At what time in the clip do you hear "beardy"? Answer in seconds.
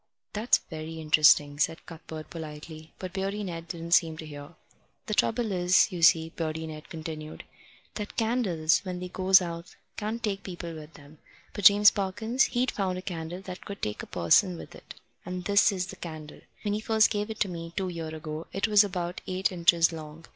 3.13-3.43, 6.35-6.65